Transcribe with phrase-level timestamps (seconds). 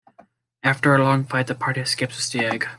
[0.63, 2.67] After a long fight, the party escapes with the Egg.